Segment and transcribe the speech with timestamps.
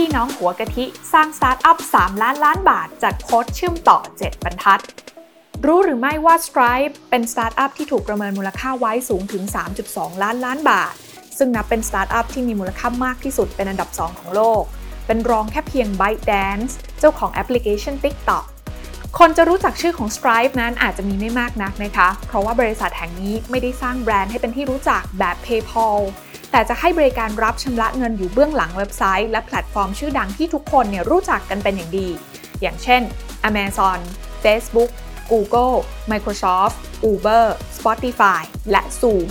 [0.00, 4.80] พี่น้องหัวกะทิสร้างสตาร์ทอัพ 3 ล้านล้านบาท จากโค้ดเชื่อมต่อ 7 บรรทัด
[5.66, 9.42] รู้หรือไม่ว่า Stripe เป็นสตาร์ทอัพที่ถูกประเมินมูลค่าไว้สูงถึง
[9.82, 10.94] 3.2 ล้านล้านบาท
[11.38, 14.62] ซึ่งนับเป็นสตาร์ทอัพที่มีมูลค่ามากที่สุดเป็นอันดับ 2 ของโลก
[15.06, 18.44] เป็นรองแค่เพียง ByteDance เจ้าของแอปพลิเคชัน TikTok
[19.18, 25.98] คนจะรู้จักชื่อของ Stripe นั้นอาจจะมีไม่มากนักนะคะ เพราะว่าบริษัทแห่งนี้ไม่ได้สร้างแบรนด์ให้เป็นที่รู้จักแบบ PayPal
[26.56, 32.08] แต่จะให้บริการรับชำระเงินอยู่เบื้องหลังเว็บไซต์ และแพลตฟอร์มชื่อดังที่ทุกคนเนี่ยรู้จักกันเป็นอย่างดี
[32.62, 33.02] อย่างเช่น
[33.48, 33.98] Amazon
[34.42, 34.90] Facebook
[35.30, 35.76] Google
[36.10, 36.76] Microsoft
[37.10, 37.44] Uber
[37.76, 39.28] Spotify และ Zoom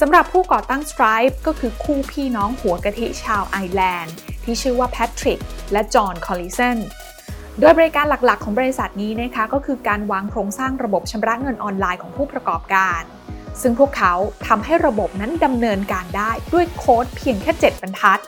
[0.00, 4.14] สำหรับผู้ก่อตั้ง Stripe ก็คือคู่พี่น้องหัวกะทิชาวไอร์แลนด์
[4.44, 5.40] ที่ชื่อว่าแพทริก
[5.72, 6.76] และจอห์นคอลลิสัน
[7.58, 13.02] โดยบริการหลักๆ ของบริษัทนี้นะคะก็คือการวางโครงสร้างระบบชำระเงินออนไลน์ของผู้ประกอบการ
[13.62, 14.14] ซึ่งพวกเขา
[14.46, 18.20] ทำให้ระบบนั้นดำเนินการได้ด้วยโค้ดเพียงแค่ 7 บรรทัด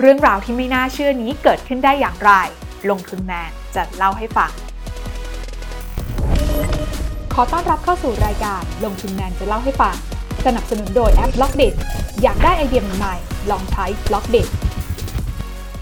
[0.00, 2.32] เรื่องราวที่ไม่น่าเชื่อนี้เกิดขึ้นได้อย่างไร
[2.90, 4.52] ลงทุนแมนจะเล่าให้ฟัง
[7.34, 9.96] ขอต้อนรับเข้าสู่รายการลงทุนแมนจะเล่าให้ฟัง
[10.46, 11.64] สนับสนุนโดยแอป b ล็อกเด
[12.22, 14.36] อยากได้ไอเดียใหม่ๆลองใช้ Blockdit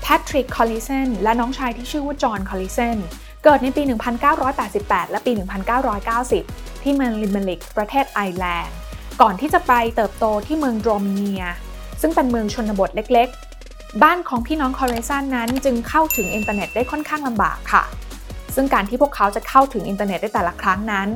[0.02, 2.96] แพทริก คอลลิสันและน้องชายที่ชื่อว่าจอห์น คอลลิสัน
[3.44, 3.82] เกิดในปี
[4.46, 5.32] 1988 และปี
[5.96, 8.76] 1990 ที่เมืองลิเมอริกประเทศไอร์แลนด์
[9.22, 11.44] ก่อนที่จะไปเติบโตที่เมืองโดรมเนียร์
[12.00, 17.84] ซึ่งเป็นเมืองชนบทเล็กๆ บ้านของพี่น้องคอลลิสันนั้นจึงเข้าถึงอินเทอร์เน็ตได้ค่อนข้างลำบากค่ะ
[18.54, 21.08] ซึ่งการที่พวกเขาจะเข้าถึงอินเทอร์เน็ตได้แต่ละครั้งนั้น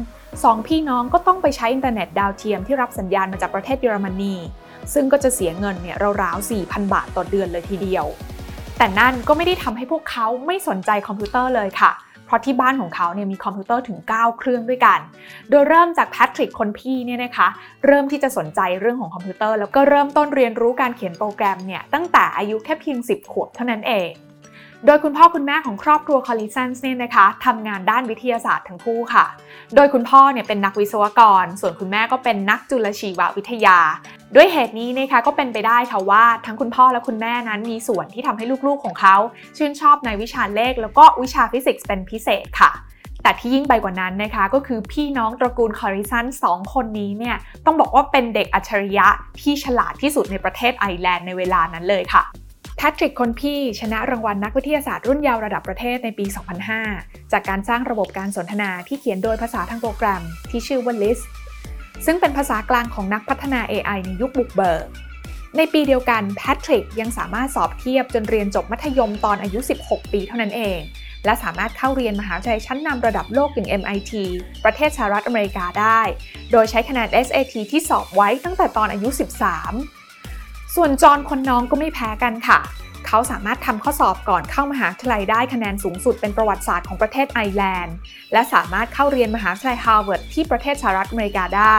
[0.44, 4.34] สองพี่น้องก็ต้องไปใช้อินเทอร์เน็ตดาวเทียมที่รับสัญญาณมาจากประเทศเยอรมนี
[4.94, 8.06] ซึ่งก็จะเสียเงินเนี่ยราวๆ4,000 บาทต่อเดือนเลยทีเดียว
[8.78, 14.98] แต่นั่นก็ไม่ได้ทำให้พวกเขาไม่สนใจคอมพิวเตอร์เลยค่ะเพราะที่บ้านของเขาเนี่ยมีคอมพิวเตอร์ถึง 9 เครื่องด้วยกัน
[15.50, 17.48] โดยเริ่มจากแพทริกคนพี่เนี่ยนะคะ
[17.86, 24.10] เริ่มที่จะสนใจเรื่องของคอมพิวเตอร์ แล้วก็เริ่มต้นเรียนรู้การเขียนโปรแกรมเนี่ยตั้งแต่อายุแค่เพียง 10 ขวบเท่านั้นเอง
[24.86, 29.24] โดยคุณพ่อคุณแม่ของครอบครัวคอลลิสันส์เนี่ยนะคะทำงานด้านวิทยาศาสตร์ทั้งคู่ค่ะ
[29.74, 33.78] โดยคุณพ่อเนี่ยเป็นนักวิศวกร ส่วนคุณแม่ก็เป็นนักจุลชีววิทยา
[34.34, 39.16] ด้วยเหตุนี้นะคะก็เป็นไปได้ค่ะว่าทั้งคุณพ่อและคุณแม่นั้นมีส่วนที่ทำให้ลูกๆของเขา
[39.56, 42.70] ชื่นชอบในวิชาเลข แล้วก็วิชาฟิสิกส์เป็นพิเศษค่ะ
[43.22, 49.06] แต่ที่ยิ่งไปกว่านั้นนะคะก็คือพี่น้องตระกูลคอลลิสันสองคนนี้เนี่ยต้องบอกว่าเป็นเด็กอัจฉริยะ
[49.40, 52.24] ที่ฉลาดที่สุดในประเทศไอร์แลนด์ในเวลานั้นเลยค่ะ
[52.82, 56.26] แพทริกคนพี่ชนะรางวัลนักวิทยาศาสตร์รุ่นเยาว์ระดับประเทศในปี
[56.78, 61.24] 2005 จากการสร้างระบบการสนทนาที่เขียนโดยภาษาทางโปรแกรมที่ชื่อว่า Lisp
[62.06, 64.84] ซึ่งเป็นภาษากลางของนักพัฒนา AI ในยุคบุกเบิก
[65.56, 70.78] ในปีเดียวกันแพทริกยังสามารถสอบเทียบจนเรียนจบมัธยมตอนอายุ 16 ปีเท่านั้นเอง
[71.24, 74.12] และสามารถเข้าเรียนมหาวิทยาลัยชั้นนำระดับโลกอย่าง MIT
[74.64, 76.00] ประเทศสหรัฐอเมริกาได้
[76.52, 79.99] โดยใช้คะแนน SAT ที่สอบไว้ตั้งแต่ตอนอายุ 13
[80.74, 82.58] ส่วนจอห์นคนน้องก็ไม่แพ้กันค่ะ
[83.06, 87.96] เขาสามารถทำข้อสอบก่อนเข้ามหาวิทยาลัยได้คะแนนสูงสุดเป็นประวัติศาสตร์ของประเทศไอร์แลนด์
[88.32, 91.78] และสามารถเข้าเรียนมหาวิทยาลัยฮาร์วาร์ดที่ประเทศสหรัฐอเมริกาได้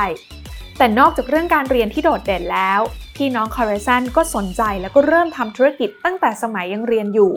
[0.78, 2.80] แต่นอกจากเรื่องการเรียนที่โดดเด่นแล้ว
[3.16, 7.34] พี่น้องคอลลิสันก็สนใจแล้วก็เริ่มทำธุรกิจตั้งแต่สมัยยังเรียนอยู่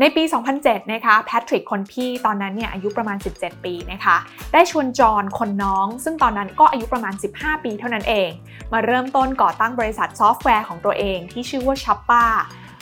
[0.00, 0.22] ในปี
[0.58, 4.16] 2007 นะคะ แพทริกคนพี่ตอนนั้นเนี่ยอายุประมาณ 17 ปีนะคะ
[4.52, 8.30] ได้ชวนจอห์นคนน้อง ซึ่งตอนนั้นก็อายุประมาณ 15 ปีเท่านั้นเอง
[8.72, 12.24] มาเริ่มต้นก่อตั้งบริษัทซอฟต์แวร์ของตัวเองที่ชื่อว่า s h o p p a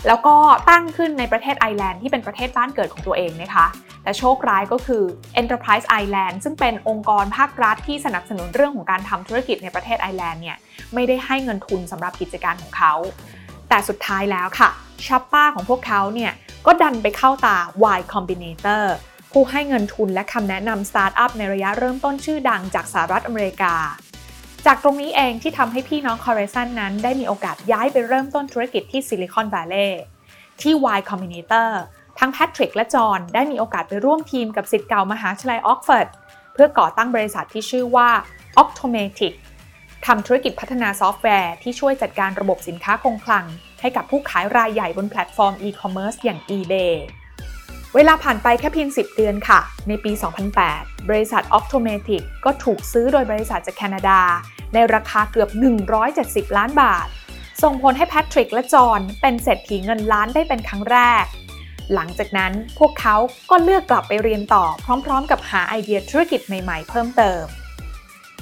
[0.06, 0.36] แล้วก็
[0.70, 3.66] ตั้งขึ้นในประเทศไอร์แลนด์ที่เป็นประเทศบ้านเกิดของตัวเองนะคะ
[4.02, 5.02] แต่โชคร้ายก็คือ
[5.40, 10.56] Enterprise Ireland ซึ่งเป็นองค์กรภาครัฐที่สนับสนุนเรื่องของการทำธุรกิจในประเทศไอร์แลนด์เนี่ย
[10.94, 12.94] ไม่ได้ให้เงินทุนสำหรับกิจการของเขา
[13.68, 14.70] แต่สุดท้ายแล้วค่ะ
[15.06, 16.32] Shuppa ของพวกเขาเนี่ย
[16.66, 17.56] ก็ดันไปเข้าตา
[17.98, 18.84] Y Combinator
[19.32, 23.74] ผู้ให้เงินทุนและคำแนะนำสตาร์ทอัพในระยะเริ่มต้นชื่อดังจากสหรัฐอเมริกา
[24.66, 29.92] จากตรงนี้เองที่ทำให้พี่น้องคอลลิสันนั้นได้มีโอกาสย้ายไปเริ่มต้นธุรกิจที่ Silicon Valley
[30.60, 31.70] ที่ Y Combinator
[32.18, 36.08] ทั้งแพทริกและจอห์นได้มีโอกาสไปร่วมทีมกับศิษย์เก่ามหาวิทยาลัยออกซ์ฟอร์ด
[36.52, 38.10] เพื่อก่อตั้งบริษัทที่ชื่อว่า
[38.62, 39.32] Auctomatic
[40.06, 43.44] ทำธุรกิจพัฒนาซอฟต์แวร์ที่ช่วยจัดการระบบสินค้าคงคลัง
[43.84, 46.94] ให้กับผู้ขายรายใหญ่บนแพลตฟอร์มอีคอมเมิร์ซอย่าง eBay
[47.94, 50.12] เวลาผ่านไปแค่เพียง 10 เดือนค่ะ ในปี
[50.60, 54.20] 2008 บริษัท Auctomatic ก็ถูกซื้อโดยบริษัทจากแคนาดา
[54.74, 55.50] ในราคาเกือบ
[56.02, 57.06] 170 ล้านบาท
[57.62, 61.24] ส่งผลให้แพทริกและจอห์นเป็นเศรษฐีเงินล้านได้เป็นครั้งแรก
[61.94, 63.16] หลังจากนั้นพวกเขา
[63.50, 64.64] ก็เลือกกลับไปเรียนต่อ
[65.04, 67.42] พร้อมๆ กับหาไอเดียธุรกิจใหม่ๆ เพิ่มเติม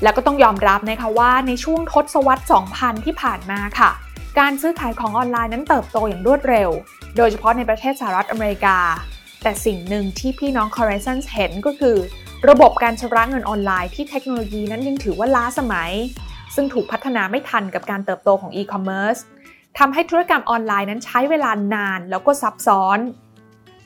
[0.02, 2.42] แล้วก็ต้องยอมรับนะคะว่าในช่วงทศวรรษ
[2.74, 3.92] 2000 ที่ผ่านมาค่ะ
[4.40, 6.70] การซื้อขายของออนไลน์นั้นเติบโตอย่างรวดเร็ว
[7.16, 8.78] โดยเฉพาะในประเทศสหรัฐอเมริกา
[9.42, 11.96] แต่สิ่งหนึ่งที่พี่น้อง c o r r e s c e n เห็นก็คือ
[12.48, 15.92] ระบบการชำระเงินออนไลน์ที่เทคโนโลยีนั้นยังถือว่าล้าสมัย
[16.54, 19.16] ซึ่งถูกพัฒนาไม่ทันกับการเติบโตของอีคอมเมิร์ซ
[19.78, 22.98] ทำให้ธุรกรรมออนไลน์นั้นใช้เวลานานแล้วก็ซับซ้อน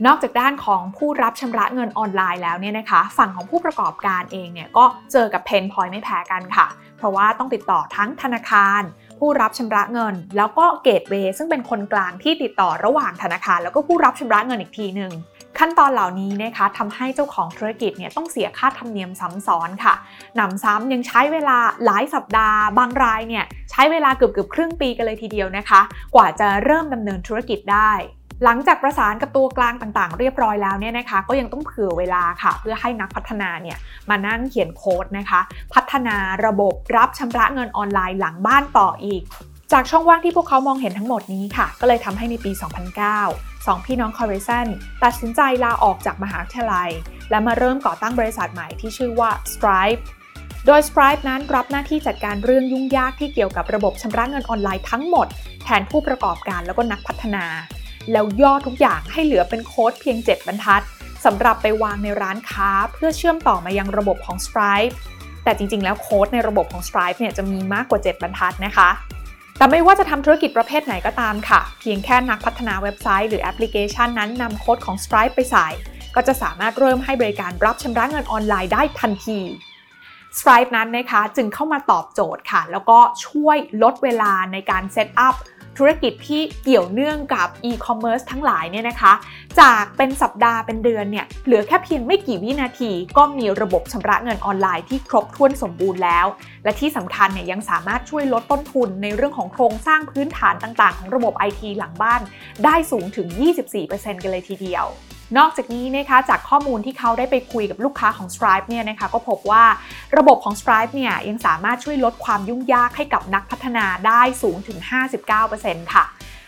[0.06, 6.66] นอกจากด้านของผู้รับชำระเงินออนไลน์แล้วเนี่ยนะคะ ฝั่งของผู้ประกอบการเองเนี่ยก็เจอกับ pain point ไม่แพ้กันค่ะ
[6.96, 8.82] เพราะว่าต้องติดต่อทั้งธนาคาร
[9.18, 15.12] ผู้รับชำระเงิน แล้วก็ gateway ซึ่งเป็นคนกลางที่ติดต่อระหว่างธนาคาร แล้วก็ผู้รับชำระเงินอีกทีหนึ่ง
[15.58, 19.94] ขั้นตอนเหล่านี้นะคะทำให้เจ้าของธุรกิจเนี่ยต้องเสียค่าธรรมเนียมซ้ำซ้อนค่ะ
[20.36, 25.80] หนำซ้ำยังใช้เวลาหลายสัปดาห์ บางรายเนี่ยใช้เวลาเกือบเกือบครึ่งปีกันเลยทีเดียวนะคะ
[26.14, 27.92] กว่าจะเริ่มดำเนินธุรกิจได้
[28.44, 33.76] หลังจากประสานกับตัวกลางต่างๆ เรียบร้อยแล้วเนี่ยนะคะ ก็ยังต้องเผื่อเวลาค่ะ เพื่อให้นักพัฒนาเนี่ย
[34.10, 35.40] มานั่งเขียนโค้ดนะคะ
[35.74, 36.16] พัฒนา
[36.46, 39.22] ระบบรับชำระเงินออนไลน์หลังบ้านต่ออีก
[39.72, 42.52] จากช่องว่างที่พวกเขามองเห็นทั้งหมดนี้ค่ะ ก็เลยทำให้ในปี
[43.08, 44.66] 2009สองพี่น้องคอร์เรซัน
[45.04, 46.90] ตัดสินใจลาออกจากมหาวิทยาลัย
[47.30, 50.02] และมาเริ่มก่อตั้งบริษัทใหม่ที่ชื่อว่า Stripe
[50.66, 55.26] โดย Stripe นั้นรับหน้าที่จัดการเรื่องยุ่งยากที่เกี่ยวกับระบบชำระเงินออนไลน์ทั้งหมด
[55.64, 57.44] แทนผู้ประกอบการแล้วก็นักพัฒนา
[58.12, 60.82] แล้วย่อทุกอย่างให้เหลือเป็นโค้ดเพียง 7 บรรทัด
[61.24, 64.94] สำหรับไปวางในร้านค้าเพื่อเชื่อมต่อมายังระบบของ Stripe
[65.44, 68.90] แต่จริงๆ แล้วโค้ดในระบบของ Stripe เนี่ยจะมีมากกว่า 7 บรรทัดนะคะ
[69.58, 75.68] แต่ไม่ว่าจะทำธุรกิจประเภทไหนก็ตามค่ะ เพียงแค่นักพัฒนาเว็บไซต์หรือแอปพลิเคชันนั้นนำโค้ดของ Stripe ไปใส่
[76.14, 79.40] ก็จะสามารถเริ่มให้บริการรับชำระเงินออนไลน์ได้ทันที
[80.38, 85.34] Stripe นั้นนะคะจึงเข้ามาตอบโจทย์ค่ะ แล้วก็ช่วยลดเวลาในการ set up
[85.78, 89.12] ธุรกิจที่เกี่ยวเนื่องกับอีคอมเมิร์ซทั้งหลายเนี่ยนะคะ
[89.60, 96.26] จากเป็นสัปดาห์เป็นเดือนเนี่ยเหลือแค่เพียงไม่กี่วินาที ก็มีระบบชำระเงินออนไลน์ที่ครบถ้วนสมบูรณ์แล้ว
[96.64, 102.20] และที่สำคัญเนี่ยยังสามารถช่วยลดต้นทุนในเรื่องของโครงสร้างพื้นฐานต่างๆ ของระบบ IT หลังบ้าน
[102.64, 103.26] ได้สูงถึง
[103.76, 104.86] 24%กันเลยทีเดียว
[105.38, 109.64] นอกจากนี้นะคะจากข้อมูลที่เขาได้ไปคุยกับลูกค้าของ Stripe เนี่ยนะคะก็พบว่า
[110.16, 114.78] ระบบของ Stripe เนี่ยยังสามารถช่วยลดความยุ่งยากให้กับนักพัฒนาได้สูงถึง
[115.36, 116.04] 59%ค่ะ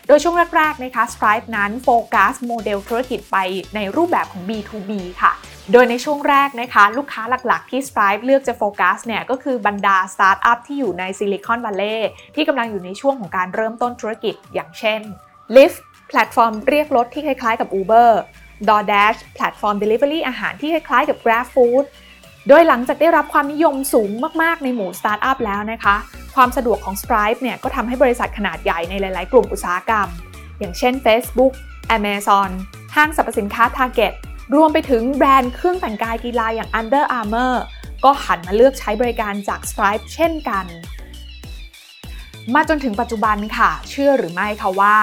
[0.07, 3.37] โดยช่วงแรกๆนะคะ Stripe นั้นโฟกัสโมเดลธุรกิจไป
[3.75, 4.91] ในรูปแบบของ B2B
[5.21, 5.31] ค่ะ
[5.71, 15.01] โดยในช่วงแรกนะคะ ลูกค้าหลักๆที่ Stripe เลือกจะโฟกัสเนี่ยก็คือบรรดาสตาร์ทอัพที่อยู่ใน Silicon Valleyที่กำลังอยู่ในช่วงของการเริ่มต้นธุรกิจ อย่างเช่น
[15.55, 15.79] Lyft
[16.09, 18.11] แพลตฟอร์มเรียกรถที่คล้ายๆกับ Uber
[18.67, 21.85] DoorDash แพลตฟอร์ม Delivery อาหารที่คล้ายๆกับ Grab Food
[22.47, 24.09] โดยหลังจากได้รับความนิยมสูง
[24.41, 25.95] มากๆ ในหมู่สตาร์ทอัพแล้วนะคะ
[26.35, 30.07] ความสะดวกของ Stripe เนี่ยก็ทำให้บริษัทขนาดใหญ่ในหลายๆ กลุ่มอุตสาหกรรม
[30.59, 31.53] อย่างเช่น Facebook
[31.97, 32.49] Amazon
[32.95, 34.13] ห้างสรรพสินค้า Target
[34.55, 37.55] รวมไปถึงแบรนด์เครื่องแต่งกายกีฬาอย่าง Under Armour
[38.03, 40.65] ก็หันมาเลือกใช้บริการจาก Stripe เช่นกัน
[42.55, 44.95] มาจนถึงปัจจุบันค่ะ เชื่อหรือไม่คะว่า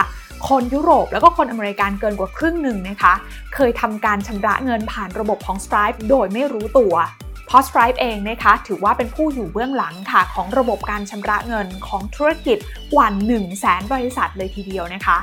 [0.48, 3.14] คนยุโรปแล้วก็คนอเมริกันเกินกว่าครึ่งหนึ่งนะคะ
[3.54, 6.94] เคยทำการชำระเงินผ่านระบบของ Stripe โดยไม่รู้ตัว
[7.46, 12.58] เพราะ Stripe เองนะคะถือว่าเป็นผู้อยู่เบื้องหลังค่ะของระบบการชำระเงินของธุรกิจ
[12.94, 15.18] กว่า1 0 0 0 0แสนบริษัทเลยทีเดียวนะคะ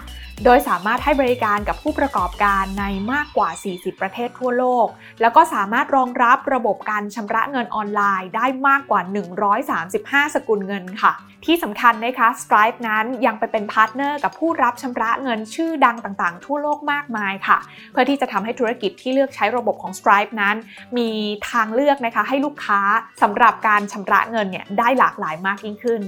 [0.45, 4.87] โดยสามารถให้บริการกับผู้ประกอบการในมากกว่า 40 ประเทศทั่วโลก
[5.21, 9.01] แล้วก็สามารถรองรับระบบการชำระเงินออนไลน์ได้มากกว่า
[9.69, 11.13] 135 สกุลเงินค่ะ
[11.45, 17.57] ที่สำคัญนะคะ Stripe นั้นยังไปเป็น partner กับผู้รับชำระเงินชื่อดังต่างๆ ทั่วโลกมากมายค่ะ
[17.91, 20.55] เพื่อที่จะทำให้ธุรกิจที่เลือกใช้ระบบของ Stripe นั้น
[20.97, 21.09] มี
[21.51, 22.81] ทางเลือกนะคะให้ลูกค้า
[23.21, 26.03] สำหรับการชำระเงินเนี่ยได้หลากหลายมากยิ่งขึ้น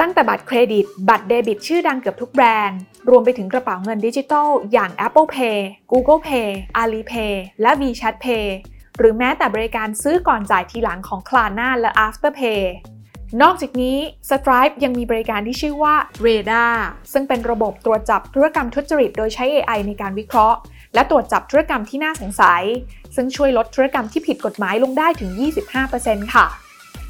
[0.00, 2.80] ตั้งแต่บัตรเครดิต บัตรเดบิตชื่อดังเกือบทุกแบรนด์
[3.10, 5.58] รวมไปถึงกระเป๋าเงินดิจิทัล อย่าง Apple Pay
[5.92, 6.48] Google Pay
[6.80, 8.46] Alipay และ WeChat Pay
[8.98, 12.62] หรือแม้แต่บริการซื้อก่อนจ่ายทีหลังของ Klarna และ Afterpay
[13.42, 13.96] นอกจากนี้
[14.30, 15.94] Stripe ยังมีบริการที่ชื่อว่า
[16.26, 16.74] Radar
[17.12, 20.58] ซึ่งเป็นระบบตรวจจับธุรกรรมทุจริต โดยใช้ AI ในการวิเคราะห์
[20.94, 22.62] และตรวจจับธุรกรรมที่น่าสงสัย
[23.16, 25.30] ซึ่งช่วยลดธุรกรรมที่ผิดกฎหมายลงได้ถึง
[25.82, 26.46] 25%ค่ะ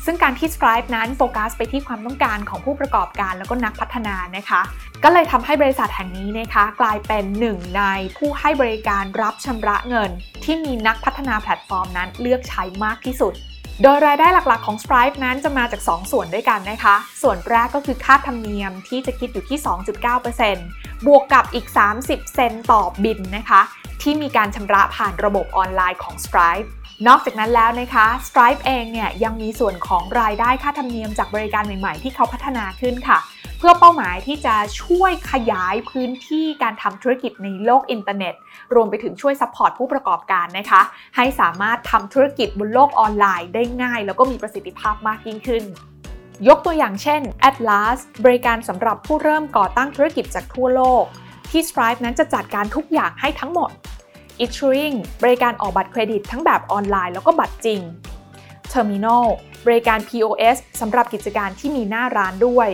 [0.04, 4.60] ซึ่งการที่ Stripe นั้นโฟกัสไปที่ความต้องการของผู้ประกอบการแล้วก็นักพัฒนานะคะ
[5.04, 7.82] ก็เลยทำให้บริษัทแห่งนี้นะคะ กลายเป็นหนึ่งใน
[8.16, 10.10] ผู้ให้บริการรับชำระเงิน
[10.44, 13.34] ที่มีนักพัฒนาแพลตฟอร์มนั้นเลือกใช้มากที่สุด
[13.82, 19.58] โดยรายได้หลักๆของ Stripe นั้นจะมาจาก 2 ส่วนด้วยกันนะคะ ส่วนแรกก็คือค่าธรรมเนียมที่จะคิดอยู่ที่
[20.32, 21.66] 2.9%บวกกับอีก
[22.00, 23.60] 30 เซนต์ต่อบิลนะคะ
[24.02, 26.68] ที่มีการชำระผ่านระบบออนไลน์ของ Stripe
[27.08, 33.18] นอกจากนั้นแล้วนะคะ Stripe เองเนี่ยยังมีส่วนของรายได้ค่าธรรมเนียมจากบริการใหม่ๆ ที่เขาพัฒนาขึ้นค่ะ
[33.58, 38.34] เพื่อเป้าหมายที่จะช่วยขยายพื้นที่การทำธุรกิจในโลกอินเทอร์เน็ต
[38.74, 40.82] รวมไปถึงช่วย support ผู้ประกอบการนะคะ
[41.16, 45.64] ให้สามารถทำธุรกิจบนโลกออนไลน์ได้ง่าย แล้วก็มีประสิทธิภาพมากยิ่งขึ้น
[46.48, 51.04] ยกตัวอย่างเช่น Atlas บริการสำหรับผู้เริ่มก่อตั้งธุรกิจจากทั่วโลก
[51.50, 53.70] ที่ Stripe นั้นจะจัดการทุกอย่างให้ทั้งหมด
[54.44, 57.80] Issuing บริการออกบัตรเครดิตทั้งแบบออนไลน์แล้วก็บัตรจริง
[58.72, 59.26] Terminal
[59.66, 62.70] บริการ POS สำหรับกิจการที่มีหน้าร้านด้วย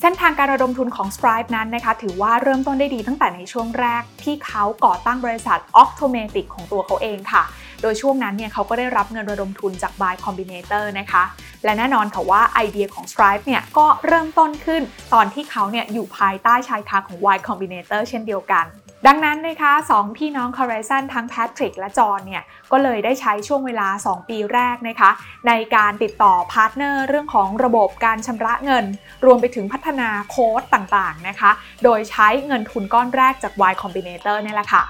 [0.00, 7.42] เส้นทางการระดมทุนของ Stripe นั้นนะคะ ถือว่าเริ่มต้นได้ดีตั้งแต่ในช่วงแรก ที่เขาก่อตั้งบริษัท Octomatic ของตัวเขาเองค่ะ
[7.82, 11.24] โดยช่วงนั้นเนี่ยเขาก็ได้รับเงินระดมทุนจาก Buy Combinator นะคะ
[11.64, 14.82] และแน่นอนค่ะว่าไอเดียของ Stripe เนี่ยก็เริ่มต้นขึ้น
[15.14, 18.66] ตอนที่เขาเนี่ยอยู่ภายใต้ชายคาของ Y Combinator เช่นเดียวกัน
[19.08, 22.42] ดังนั้นนะคะสองพี่น้องคาร์เรซันทั้งแพทริกและจอห์นเนี่ย
[22.72, 25.10] ก็เลยได้ใช้ช่วงเวลา 2 ปีแรกนะคะ
[25.48, 28.84] ในการติดต่อ partner เรื่องของระบบการชำระเงิน
[29.24, 31.50] รวมไปถึงพัฒนาโค้ดต่างๆนะคะ
[31.84, 34.82] โดยใช้เงินทุนก้อนแรกจาก Y Combinator นี่แหละค่ะ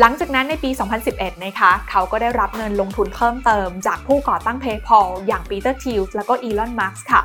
[0.00, 0.70] หลังจากนั้นในปี
[1.06, 7.22] 2011 นะคะเขาก็ได้รับเงินลงทุนเพิ่มเติมจากผู้ก่อตั้ง PayPal อย่างปีเตอร์ทิลส์แล้วก็อีลอนมัสก์่ะ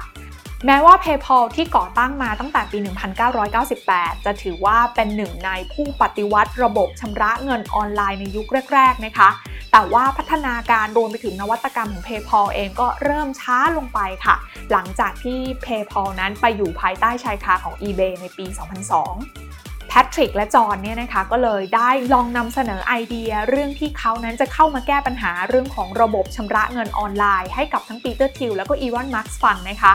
[0.65, 2.77] แม้ว่า PayPal ที่ก่อตั้งมาตั้งแต่ปี
[3.51, 9.29] 1998 จะถือว่าเป็นหนึ่งในผู้ปฏิวัติระบบชำระเงินออนไลน์ในยุคแรก ๆ นะคะ
[9.71, 14.35] แต่ว่าพัฒนาการรวมไปถึงนวัตกรรมของ PayPal เองก็เริ่มช้าลงไปค่ะ
[14.71, 18.45] หลังจากที่ PayPal นั้นไปอยู่ภายใต้ชายคาของ eBay ในปี
[19.17, 29.93] 2002แพทริกและจอนเนี่ยนะคะก็เลยได้ลองนำเสนอไอเดีย เรื่องที่เขานั้นจะเข้ามาแก้ปัญหาเรื่องของระบบชำระเงินออนไลน์ให้กับทั้งปีเตอร์ ธีลแล้วก็อีลอนมัสก์ฟังนะคะ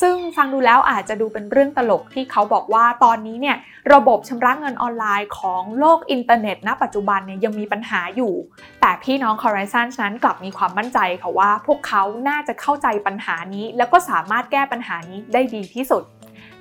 [0.00, 3.56] ซึ่งฟังดูแล้วอาจจะดูเป็นเรื่องตลกที่เขาบอกว่าตอนนี้เนี่ย
[3.92, 8.32] ระบบชำระเงินออนไลน์ของโลกอินเทอร์เน็ตณปัจจุบันเนี่ยยังมีปัญหาอยู่
[8.80, 16.02] แต่พี่น้องคอลลิสันนั้นกลับมีความมั่นใจค่ะว่า พวกเขาน่าจะเข้าใจปัญหานี้ แล้วก็สามารถแก้ปัญหานี้ได้ดีที่สุด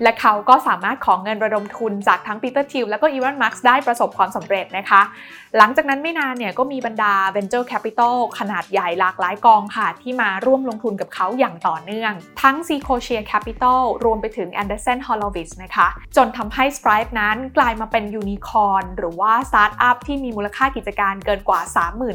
[0.04, 5.02] และเขาก็สามารถขอเงินระดมทุนจากทั้งปีเตอร์ ธีลและก็อีลอนมาร์ได้ประสบความสำเร็จนะคะ
[5.58, 14.50] หลังจากนั้นไม่นานเนี่ยก็มีบรรดา Venture Capital ขนาดใหญ่หลากหลายกองค่ะ ที่มาร่วมลงทุนกับเขาอย่างต่อเนื่อง ทั้ง s e c o s h a Capital รวมไปถึง
[14.62, 21.62] Andreessen Horowitz นะคะ จนทำให้ Stripe นั้นกลายมาเป็นยูนิคอร์นหรือว่าสตาร์ทอัพที่มีมูลค่ากิจการเกินกว่า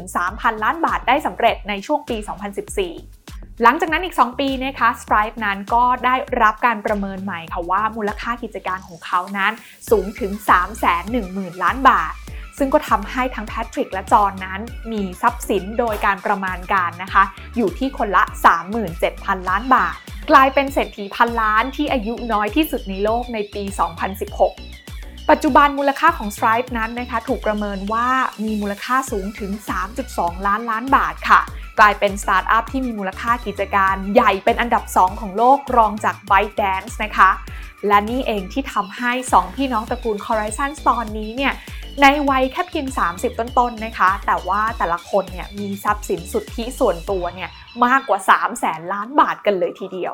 [0.05, 3.22] 33,000 ล้านบาทได้สำเร็จในช่วงปี 2014
[3.65, 9.53] หลังจากนั้นอีก 2 ปีนะคะ Stripe นั้นก็ได้รับการประเมินใหม่ค่ะว่ามูลค่ากิจการของเขานั้น
[9.89, 10.31] สูงถึง
[10.97, 12.13] 310,000 ล้านบาท
[12.57, 14.59] ซึ่งก็ทำให้ทั้งแพทริกและจอห์นนั้น
[14.91, 17.23] มีทรัพย์สินโดยการประมาณการนะคะ
[17.57, 18.23] อยู่ที่คนละ
[18.85, 19.95] 37,000 ล้านบาท
[20.29, 23.63] กลายเป็นเศรษฐีพันล้านที่อายุน้อยที่สุดในโลกในปี
[24.45, 28.07] 2016ปัจจุบันมูลค่าของ Stripe นั้นนะคะ ถูกประเมินว่า
[28.43, 29.51] มีมูลค่าสูงถึง
[29.99, 31.41] 3.2 ล้านล้านบาทค่ะ
[31.79, 37.29] กลายเป็นสตาร์ทอัพที่มีมูลค่ากิจการใหญ่เป็นอันดับ 2 ของโลกรองจาก ByteDance นะคะ
[37.87, 41.53] และนี่เองที่ทำให้ 2 พี่น้องตระกูล Horizon ตอนนี้เนี่ย
[42.01, 47.49] ในวัยแค่เพียง 30 ต้นๆนนะคะ แต่ว่าแต่ละคนเนี่ยมีทรัพย์สินสุทธิส่วนตัวเนี่ย
[47.85, 50.13] มากกว่า 3 0 0แสนล้านบาทกันเลยทีเดียว